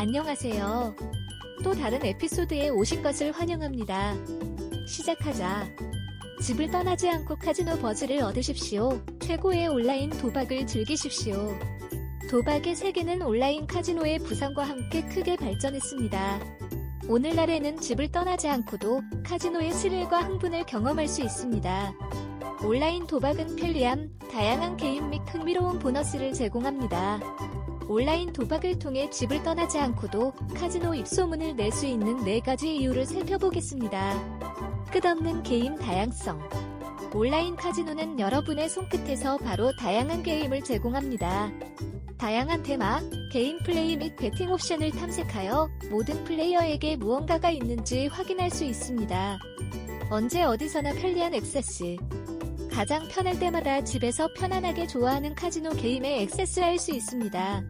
[0.00, 0.96] 안녕하세요.
[1.62, 4.14] 또 다른 에피소드에 오신 것을 환영합니다.
[4.88, 5.68] 시작하자.
[6.40, 9.04] 집을 떠나지 않고 카지노 버즈를 얻으십시오.
[9.20, 11.54] 최고의 온라인 도박을 즐기십시오.
[12.30, 16.40] 도박의 세계는 온라인 카지노의 부상과 함께 크게 발전했습니다.
[17.06, 21.92] 오늘날에는 집을 떠나지 않고도 카지노의 스릴과 흥분을 경험할 수 있습니다.
[22.62, 27.20] 온라인 도박은 편리함, 다양한 게임 및 흥미로운 보너스를 제공합니다.
[27.88, 34.14] 온라인 도박을 통해 집을 떠나지 않고도 카지노 입소문을 낼 수 있는 4가지 이유를 살펴보겠습니다.
[34.92, 36.38] 끝없는 게임 다양성.
[37.14, 41.50] 온라인 카지노는 여러분의 손끝에서 바로 다양한 게임을 제공합니다.
[42.18, 43.00] 다양한 테마,
[43.32, 49.38] 개인 플레이 및 베팅 옵션을 탐색하여 모든 플레이어에게 무언가가 있는지 확인할 수 있습니다.
[50.10, 51.96] 언제 어디서나 편리한 액세스.
[52.80, 57.62] 가장 편할 때마다 집에서 편안하게 좋아하는 카지노 게임에 액세스할 수 있습니다.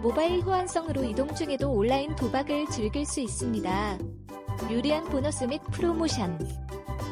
[0.00, 3.98] 모바일 호환성으로 이동 중에도 온라인 도박을 즐길 수 있습니다.
[4.70, 6.38] 유리한 보너스 및 프로모션.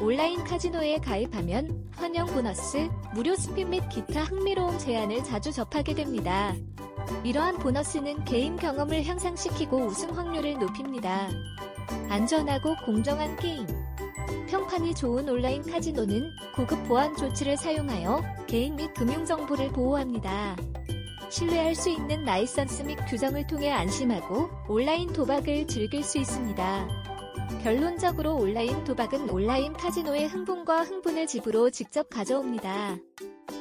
[0.01, 6.55] 온라인 카지노에 가입하면 환영 보너스, 무료 스핀 및 기타 흥미로운 제안을 자주 접하게 됩니다.
[7.23, 11.29] 이러한 보너스는 게임 경험을 향상시키고 우승 확률을 높입니다.
[12.09, 13.67] 안전하고 공정한 게임.
[14.49, 20.55] 평판이 좋은 온라인 카지노는 고급 보안 조치를 사용하여 개인 및 금융 정보를 보호합니다.
[21.29, 26.87] 신뢰할 수 있는 라이선스 및 규정을 통해 안심하고 온라인 도박을 즐길 수 있습니다.
[27.63, 32.97] 결론적으로 온라인 도박은 온라인 카지노의 흥분과 흥분을 집으로 직접 가져옵니다.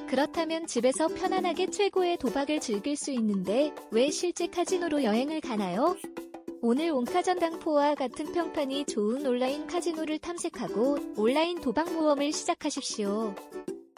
[0.08, 5.96] 그렇다면 집에서 편안하게 최고의 도박을 즐길 수 있는데 왜 실제 카지노로 여행을 가나요?
[6.68, 13.36] 오늘 온카전당포와 같은 평판이 좋은 온라인 카지노를 탐색하고 온라인 도박 모험을 시작하십시오.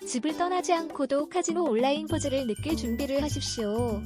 [0.06, 4.02] 집을 떠나지 않고도 카지노 온라인 버즈를 느낄 준비를 하십시오.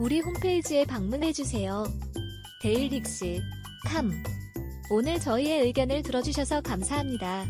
[0.00, 1.84] 우리 홈페이지에 방문해주세요.
[2.62, 3.40] 데일릭스,
[3.86, 4.10] 캄.
[4.90, 7.46] 오늘 저희의 의견을 들어주셔서 감사합니다.